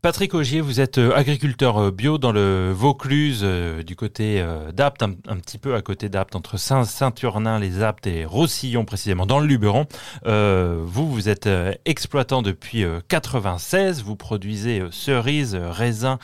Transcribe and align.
Patrick 0.00 0.32
Augier, 0.34 0.60
vous 0.60 0.80
êtes 0.80 0.98
euh, 0.98 1.10
agriculteur 1.16 1.76
euh, 1.76 1.90
bio 1.90 2.18
dans 2.18 2.30
le 2.30 2.70
Vaucluse, 2.70 3.40
euh, 3.42 3.82
du 3.82 3.96
côté 3.96 4.44
d'Apt, 4.72 5.02
un, 5.02 5.10
petit 5.10 5.58
peu 5.58 5.74
à 5.74 5.82
côté 5.82 6.08
d'Apt, 6.08 6.36
entre 6.36 6.56
Saint-Turnin, 6.56 7.58
les 7.58 7.82
Aptes 7.82 8.06
et 8.06 8.24
Roussillon 8.24 8.84
précisément, 8.84 9.26
dans 9.26 9.40
le 9.40 9.46
Luberon. 9.46 9.86
vous, 10.24 11.10
vous 11.10 11.28
êtes 11.28 11.48
exploitant 11.84 12.42
depuis 12.42 12.84
96, 13.08 14.02
vous 14.04 14.14
produisez 14.14 14.82
cerises, 14.90 15.56
raisins, 15.56 16.18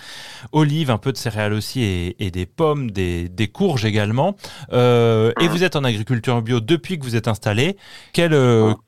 olives, 0.53 0.91
un 0.91 0.99
peu 0.99 1.11
de 1.11 1.17
céréales 1.17 1.53
aussi 1.53 1.83
et, 2.19 2.31
des 2.31 2.47
pommes, 2.47 2.91
des, 2.91 3.51
courges 3.53 3.85
également. 3.85 4.37
et 4.73 5.49
vous 5.49 5.65
êtes 5.65 5.77
en 5.77 5.85
agriculture 5.85 6.41
bio 6.43 6.61
depuis 6.61 6.99
que 6.99 7.05
vous 7.05 7.17
êtes 7.17 7.29
installé. 7.29 7.77
Quel, 8.13 8.37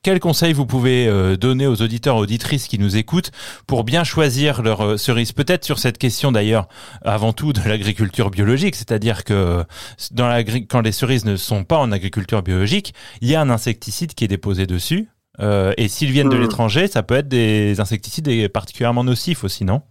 quel 0.03 0.19
conseil 0.19 0.53
vous 0.53 0.65
pouvez 0.65 1.35
donner 1.37 1.67
aux 1.67 1.81
auditeurs, 1.81 2.15
auditrices 2.17 2.67
qui 2.67 2.79
nous 2.79 2.95
écoutent 2.95 3.31
pour 3.65 3.83
bien 3.83 4.03
choisir 4.03 4.61
leur 4.61 4.76
euh, 4.81 4.97
cerise. 4.97 5.31
Peut-être 5.31 5.63
sur 5.63 5.79
cette 5.79 5.97
question 5.97 6.31
d'ailleurs, 6.31 6.67
avant 7.03 7.33
tout 7.33 7.53
de 7.53 7.59
l'agriculture 7.67 8.29
biologique, 8.29 8.75
c'est-à-dire 8.75 9.23
que 9.23 9.63
dans 10.11 10.43
quand 10.69 10.81
les 10.81 10.91
cerises 10.91 11.25
ne 11.25 11.35
sont 11.35 11.63
pas 11.63 11.77
en 11.77 11.91
agriculture 11.91 12.41
biologique, 12.41 12.93
il 13.21 13.29
y 13.29 13.35
a 13.35 13.41
un 13.41 13.49
insecticide 13.49 14.13
qui 14.13 14.25
est 14.25 14.27
déposé 14.27 14.65
dessus. 14.65 15.07
Euh, 15.39 15.71
et 15.77 15.87
s'ils 15.87 16.11
viennent 16.11 16.29
de 16.29 16.37
hmm. 16.37 16.41
l'étranger, 16.41 16.87
ça 16.87 17.03
peut 17.03 17.15
être 17.15 17.27
des 17.27 17.79
insecticides 17.79 18.51
particulièrement 18.51 19.03
nocifs 19.03 19.43
aussi, 19.43 19.65
non? 19.65 19.81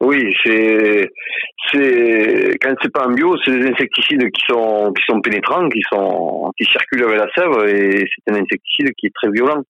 Oui, 0.00 0.32
c'est 0.44 1.10
c'est 1.72 2.50
quand 2.60 2.74
c'est 2.82 2.92
pas 2.92 3.06
en 3.06 3.12
bio, 3.12 3.34
c'est 3.44 3.50
des 3.50 3.68
insecticides 3.68 4.30
qui 4.30 4.42
sont 4.46 4.92
qui 4.92 5.02
sont 5.06 5.20
pénétrants, 5.20 5.68
qui 5.68 5.80
sont 5.90 6.52
qui 6.58 6.64
circulent 6.64 7.04
avec 7.04 7.18
la 7.18 7.28
sève 7.34 7.68
et 7.68 8.04
c'est 8.06 8.32
un 8.32 8.36
insecticide 8.36 8.92
qui 8.96 9.06
est 9.06 9.14
très 9.14 9.30
violent. 9.30 9.62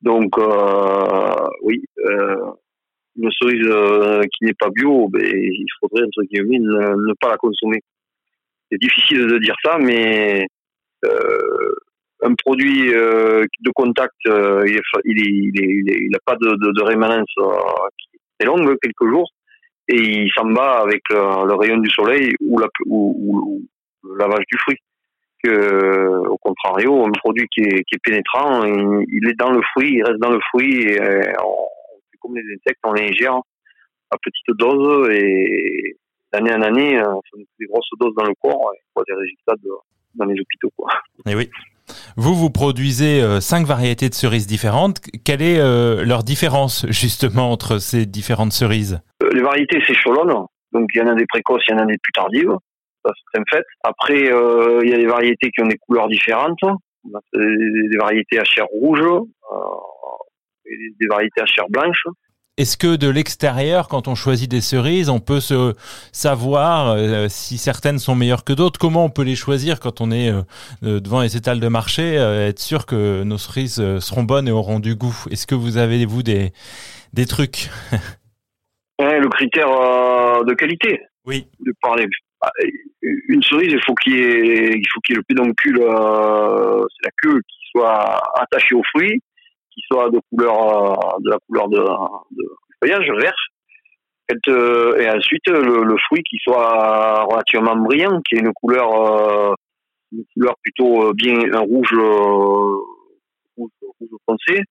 Donc 0.00 0.38
euh, 0.38 1.34
oui, 1.62 1.82
euh, 2.06 2.36
une 3.16 3.30
cerise 3.30 3.66
euh, 3.66 4.22
qui 4.22 4.44
n'est 4.44 4.54
pas 4.58 4.70
bio, 4.70 5.08
ben, 5.08 5.22
il 5.22 5.66
faudrait 5.80 6.04
entre 6.04 6.22
guillemets 6.24 6.58
ne, 6.58 7.12
pas 7.20 7.28
la 7.28 7.36
consommer. 7.36 7.80
C'est 8.70 8.80
difficile 8.80 9.26
de 9.26 9.38
dire 9.38 9.54
ça, 9.64 9.78
mais 9.78 10.46
euh, 11.04 11.74
un 12.22 12.34
produit 12.34 12.92
euh, 12.94 13.44
de 13.60 13.70
contact, 13.74 14.14
euh, 14.26 14.64
il 14.66 14.74
n'a 14.74 14.80
il, 15.04 15.18
il, 15.26 15.90
il, 15.90 16.16
pas 16.24 16.36
de, 16.36 16.48
de, 16.48 16.72
de 16.72 16.82
rémanence 16.82 17.32
qui 17.98 18.18
est 18.40 18.46
longue, 18.46 18.74
quelques 18.82 19.08
jours, 19.08 19.30
et 19.88 20.00
il 20.00 20.30
s'en 20.34 20.46
bat 20.46 20.80
avec 20.80 21.02
le, 21.10 21.54
rayon 21.54 21.78
du 21.78 21.90
soleil 21.90 22.34
ou, 22.40 22.58
la, 22.58 22.66
ou, 22.86 23.62
le 24.02 24.16
lavage 24.18 24.44
du 24.50 24.58
fruit. 24.58 24.78
Que, 25.42 26.26
au 26.26 26.38
contrario, 26.38 27.04
un 27.04 27.10
produit 27.10 27.46
qui 27.52 27.60
est, 27.60 27.84
qui 27.84 27.96
est 27.96 28.02
pénétrant, 28.02 28.64
il, 28.64 29.28
est 29.28 29.38
dans 29.38 29.52
le 29.52 29.60
fruit, 29.72 29.96
il 29.96 30.02
reste 30.02 30.18
dans 30.18 30.30
le 30.30 30.40
fruit, 30.50 30.84
et 30.84 30.98
on, 31.44 31.68
comme 32.24 32.36
les 32.36 32.42
insectes, 32.54 32.80
on 32.84 32.94
les 32.94 33.08
ingère 33.08 33.34
à 34.10 34.16
petite 34.22 34.56
dose 34.58 35.10
et 35.10 35.96
d'année 36.32 36.54
en 36.54 36.62
année, 36.62 37.00
on 37.00 37.20
fait 37.30 37.44
des 37.60 37.66
grosses 37.66 37.88
doses 38.00 38.14
dans 38.16 38.24
le 38.24 38.34
corps 38.40 38.70
et 38.74 38.80
on 38.88 39.00
voit 39.00 39.04
des 39.06 39.14
résultats 39.14 39.54
dans 40.14 40.24
les 40.24 40.40
hôpitaux. 40.40 40.70
Quoi. 40.76 40.90
Et 41.26 41.32
eh 41.32 41.34
oui. 41.34 41.50
Vous, 42.16 42.34
vous 42.34 42.50
produisez 42.50 43.20
euh, 43.20 43.40
cinq 43.40 43.66
variétés 43.66 44.08
de 44.08 44.14
cerises 44.14 44.46
différentes. 44.46 45.00
Quelle 45.24 45.42
est 45.42 45.58
euh, 45.58 46.04
leur 46.04 46.22
différence 46.22 46.86
justement 46.88 47.52
entre 47.52 47.78
ces 47.78 48.06
différentes 48.06 48.52
cerises? 48.52 49.00
Euh, 49.22 49.28
Les 49.34 49.42
variétés, 49.42 49.82
c'est 49.86 49.94
cholonne. 50.02 50.46
Donc 50.72 50.88
il 50.94 50.98
y 50.98 51.02
en 51.02 51.08
a 51.08 51.14
des 51.14 51.26
précoces, 51.26 51.62
il 51.68 51.72
y 51.72 51.74
en 51.74 51.82
a 51.82 51.86
des 51.86 51.98
plus 52.02 52.12
tardives. 52.12 52.56
Ça, 53.04 53.12
c'est 53.32 53.40
un 53.40 53.44
fait. 53.50 53.64
Après, 53.82 54.18
il 54.18 54.88
y 54.88 54.94
a 54.94 54.96
des 54.96 55.06
variétés 55.06 55.50
qui 55.50 55.60
ont 55.60 55.66
des 55.66 55.76
couleurs 55.76 56.08
différentes. 56.08 56.58
Des 57.34 57.98
variétés 57.98 58.38
à 58.38 58.44
chair 58.44 58.64
rouge, 58.72 59.04
des 60.64 61.06
variétés 61.06 61.40
à 61.40 61.46
chair 61.46 61.64
blanche. 61.68 62.04
Est-ce 62.56 62.76
que 62.76 62.94
de 62.94 63.08
l'extérieur, 63.08 63.88
quand 63.88 64.06
on 64.06 64.14
choisit 64.14 64.48
des 64.48 64.60
cerises, 64.60 65.10
on 65.10 65.18
peut 65.18 65.40
se 65.40 65.74
savoir 66.12 66.90
euh, 66.90 67.26
si 67.28 67.58
certaines 67.58 67.98
sont 67.98 68.14
meilleures 68.14 68.44
que 68.44 68.52
d'autres? 68.52 68.78
Comment 68.78 69.04
on 69.04 69.10
peut 69.10 69.24
les 69.24 69.34
choisir 69.34 69.80
quand 69.80 70.00
on 70.00 70.12
est 70.12 70.30
euh, 70.30 70.42
euh, 70.84 71.00
devant 71.00 71.22
les 71.22 71.36
étals 71.36 71.58
de 71.58 71.66
marché 71.66 72.14
Être 72.14 72.60
sûr 72.60 72.86
que 72.86 73.24
nos 73.24 73.38
cerises 73.38 73.98
seront 73.98 74.22
bonnes 74.22 74.46
et 74.46 74.52
auront 74.52 74.78
du 74.78 74.94
goût? 74.94 75.16
Est-ce 75.32 75.48
que 75.48 75.56
vous 75.56 75.78
avez 75.78 76.06
vous 76.06 76.22
des 76.22 76.52
des 77.12 77.26
trucs? 77.26 77.70
Le 79.00 79.28
critère 79.30 79.68
de 80.44 80.54
qualité. 80.54 81.00
Oui. 81.26 81.48
De 81.58 81.72
parler. 81.82 82.06
Ah, 82.40 82.50
une 83.02 83.42
cerise, 83.42 83.72
il 83.72 83.82
faut 83.84 83.94
qu'il 83.94 84.14
y 84.14 84.20
ait, 84.20 84.70
il 84.76 84.86
faut 84.92 85.00
qu'il 85.00 85.16
y 85.16 85.18
ait 85.18 85.22
le 85.22 85.24
pédoncule, 85.24 85.78
c'est 85.80 87.04
la 87.04 87.10
queue 87.20 87.40
qui 87.40 87.56
soit 87.72 88.22
attachée 88.38 88.76
au 88.76 88.82
fruit 88.94 89.20
soit 89.90 90.10
de 90.10 90.20
couleur 90.30 90.56
euh, 90.56 91.18
de 91.20 91.30
la 91.30 91.38
couleur 91.46 91.68
de, 91.68 91.84
feuillage 92.82 93.10
vert. 93.20 93.34
Euh, 94.48 94.96
et 94.98 95.10
ensuite 95.10 95.46
le, 95.48 95.96
fruit 96.06 96.22
qui 96.22 96.38
soit 96.42 97.24
relativement 97.24 97.76
brillant 97.76 98.20
qui 98.22 98.36
ait 98.36 98.40
une 98.40 98.54
couleur 98.54 98.88
euh, 98.94 99.54
une 100.12 100.24
couleur 100.32 100.54
plutôt 100.62 101.12
bien 101.12 101.34
un 101.52 101.60
rouge 101.60 101.94
rouge, 103.56 103.70
foncé 104.26 104.62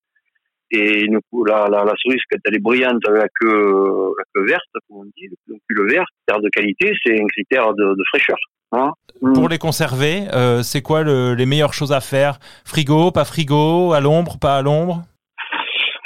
et 0.73 1.05
une, 1.05 1.19
la, 1.47 1.67
la, 1.69 1.83
la 1.85 1.93
cerise 2.01 2.21
quand 2.29 2.39
elle 2.45 2.55
est 2.55 2.59
brillante 2.59 3.07
avec 3.07 3.21
la 3.21 3.27
queue, 3.39 4.13
la 4.17 4.23
queue 4.33 4.45
verte 4.47 4.63
comme 4.87 4.97
on 4.99 5.05
dit 5.17 5.29
le 5.67 5.87
vert 5.87 6.05
critère 6.25 6.41
de 6.41 6.49
qualité 6.49 6.93
c'est 7.03 7.21
un 7.21 7.27
critère 7.27 7.73
de, 7.73 7.95
de 7.95 8.03
fraîcheur 8.09 8.37
hein. 8.71 8.91
pour 9.33 9.49
les 9.49 9.57
conserver, 9.57 10.23
euh, 10.33 10.63
c'est 10.63 10.81
quoi 10.81 11.03
le, 11.03 11.35
les 11.35 11.45
meilleures 11.45 11.73
choses 11.73 11.93
à 11.93 12.01
faire? 12.01 12.39
Frigo, 12.65 13.11
pas 13.11 13.25
frigo, 13.25 13.93
à 13.93 14.01
l'ombre, 14.01 14.37
pas 14.39 14.57
à 14.57 14.61
l'ombre? 14.61 15.03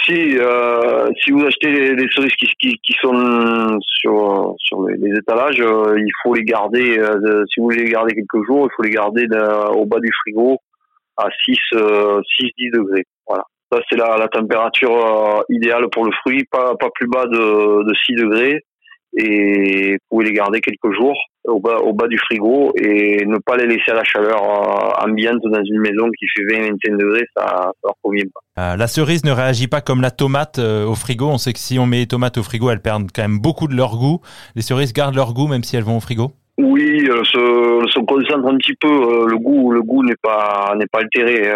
Si, 0.07 0.38
euh, 0.38 1.09
si 1.22 1.31
vous 1.31 1.45
achetez 1.45 1.94
les, 1.94 2.07
cerises 2.09 2.31
qui, 2.35 2.47
qui, 2.61 2.79
qui, 2.81 2.94
sont 3.01 3.78
sur, 3.81 4.55
sur 4.57 4.88
les, 4.88 5.17
étalages, 5.17 5.59
euh, 5.59 5.95
il 5.97 6.11
faut 6.23 6.34
les 6.34 6.45
garder, 6.45 6.97
euh, 6.97 7.44
si 7.51 7.59
vous 7.59 7.66
voulez 7.66 7.84
les 7.84 7.91
garder 7.91 8.16
quelques 8.16 8.45
jours, 8.45 8.69
il 8.72 8.75
faut 8.75 8.84
les 8.84 8.91
garder 8.91 9.28
au 9.75 9.85
bas 9.85 9.99
du 9.99 10.09
frigo 10.22 10.59
à 11.17 11.28
6, 11.44 11.57
6 12.39 12.51
10 12.57 12.72
degrés. 12.72 13.05
La, 13.97 14.18
la 14.18 14.28
température 14.28 15.44
idéale 15.50 15.88
pour 15.91 16.06
le 16.06 16.12
fruit, 16.22 16.46
pas, 16.52 16.75
pas 16.80 16.90
plus 16.94 17.08
bas 17.08 17.25
de, 17.25 17.84
de 17.84 17.94
6 18.06 18.16
degrés 18.16 18.63
et 19.18 19.94
vous 19.94 19.97
pouvez 20.09 20.25
les 20.25 20.34
garder 20.34 20.62
quelques 20.62 20.94
jours 20.96 21.18
au 21.46 21.59
bas, 21.59 21.78
au 21.78 21.94
bas 21.94 22.08
du 22.08 22.18
frigo 22.18 22.74
et 22.78 23.25
ne 23.25 23.38
pas 23.38 23.58
les 23.58 23.66
laisser 23.66 23.91
à 23.91 23.96
la 23.96 24.03
chaleur 24.03 24.41
euh, 24.44 25.06
ambiante 25.06 25.41
dans 25.44 25.63
une 25.63 25.80
maison 25.80 26.09
qui 26.18 26.25
fait 26.35 26.44
20-25 26.44 26.97
degrés, 26.97 27.25
ça, 27.35 27.46
ça 27.46 27.72
leur 27.84 27.96
convient 28.02 28.25
pas. 28.34 28.74
Euh, 28.74 28.75
la 28.75 28.88
cerise 28.88 29.24
ne 29.24 29.31
réagit 29.31 29.68
pas 29.68 29.81
comme 29.81 30.02
la 30.02 30.12
tomate 30.12 30.59
euh, 30.59 30.85
au 30.85 30.96
frigo. 30.96 31.28
On 31.28 31.38
sait 31.38 31.53
que 31.53 31.59
si 31.59 31.79
on 31.79 31.85
met 31.85 32.00
les 32.00 32.08
tomates 32.08 32.38
au 32.38 32.44
frigo, 32.44 32.69
elles 32.69 32.81
perdent 32.81 33.09
quand 33.14 33.22
même 33.22 33.40
beaucoup 33.40 33.68
de 33.68 33.75
leur 33.75 33.97
goût. 33.97 34.19
Les 34.56 34.62
cerises 34.62 34.94
gardent 34.94 35.16
leur 35.16 35.34
goût 35.34 35.47
même 35.47 35.64
si 35.64 35.75
elles 35.75 35.84
vont 35.84 35.97
au 35.97 36.02
frigo? 36.02 36.31
Oui, 36.59 37.03
elles 37.06 37.25
se, 37.25 37.88
se 37.94 38.00
concentrent 38.06 38.47
un 38.47 38.58
petit 38.58 38.75
peu. 38.79 39.28
le 39.28 39.38
goût 39.38 39.72
le 39.72 39.81
goût 39.81 40.03
n'est 40.03 40.16
pas, 40.22 40.74
n'est 40.78 40.88
pas 40.88 41.00
altéré. 41.00 41.52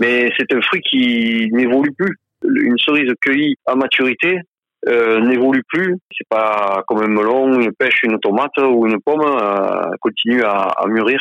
Mais 0.00 0.30
c'est 0.38 0.52
un 0.52 0.60
fruit 0.62 0.80
qui 0.82 1.48
n'évolue 1.52 1.92
plus. 1.96 2.16
Une 2.42 2.78
cerise 2.78 3.12
cueillie 3.20 3.56
à 3.66 3.74
maturité, 3.74 4.40
euh, 4.88 5.20
n'évolue 5.20 5.62
plus. 5.68 5.96
C'est 6.16 6.28
pas 6.28 6.82
comme 6.86 7.02
un 7.02 7.08
melon, 7.08 7.60
une 7.60 7.72
pêche, 7.72 8.02
une 8.02 8.18
tomate 8.20 8.56
ou 8.58 8.86
une 8.86 9.00
pomme 9.00 9.22
euh, 9.22 9.90
continue 10.00 10.42
à, 10.42 10.68
à 10.76 10.86
mûrir. 10.86 11.20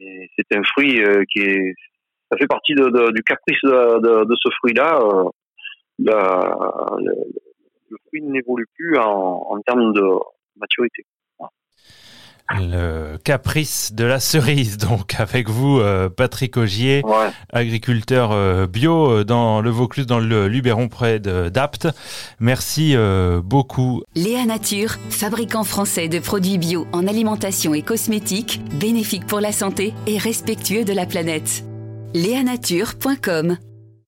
C'est 0.00 0.56
un 0.56 0.62
fruit 0.64 1.02
euh, 1.02 1.22
qui 1.30 1.40
est, 1.40 1.74
ça 2.30 2.38
fait 2.38 2.46
partie 2.46 2.74
de, 2.74 2.88
de, 2.88 3.12
du 3.12 3.22
caprice 3.22 3.58
de, 3.62 4.24
de 4.24 4.34
ce 4.40 4.48
fruit-là. 4.58 4.98
Euh, 5.02 5.24
le, 5.98 7.96
fruit 8.08 8.22
n'évolue 8.22 8.66
plus 8.76 8.96
en, 8.96 9.46
en 9.50 9.60
termes 9.60 9.92
de 9.92 10.02
maturité. 10.56 11.04
Le 12.58 13.16
caprice 13.22 13.92
de 13.92 14.04
la 14.04 14.18
cerise, 14.18 14.76
donc 14.90 15.14
avec 15.18 15.48
vous, 15.48 15.78
euh, 15.78 16.08
Patrick 16.08 16.56
Augier, 16.56 17.02
agriculteur 17.52 18.32
euh, 18.32 18.66
bio 18.66 19.10
euh, 19.10 19.24
dans 19.24 19.60
le 19.60 19.70
Vaucluse, 19.70 20.06
dans 20.06 20.18
le 20.18 20.48
Luberon 20.48 20.88
près 20.88 21.20
d'Apt. 21.20 21.88
Merci 22.40 22.96
beaucoup. 23.44 24.02
Léa 24.14 24.44
Nature, 24.44 24.96
fabricant 25.10 25.64
français 25.64 26.08
de 26.08 26.18
produits 26.18 26.58
bio 26.58 26.86
en 26.92 27.06
alimentation 27.06 27.74
et 27.74 27.82
cosmétiques, 27.82 28.60
bénéfique 28.78 29.26
pour 29.26 29.40
la 29.40 29.52
santé 29.52 29.94
et 30.06 30.18
respectueux 30.18 30.84
de 30.84 30.92
la 30.92 31.06
planète. 31.06 31.64
Léanature.com 32.14 33.56